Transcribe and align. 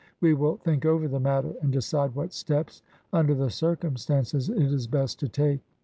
We 0.19 0.33
will 0.33 0.55
think 0.57 0.83
over 0.83 1.07
the 1.07 1.19
matter, 1.19 1.53
and 1.61 1.71
decide 1.71 2.15
what 2.15 2.33
steps, 2.33 2.81
under 3.13 3.35
the 3.35 3.51
circumstances, 3.51 4.49
it 4.49 4.57
is 4.59 4.87
best 4.87 5.19
to 5.19 5.27
take. 5.27 5.61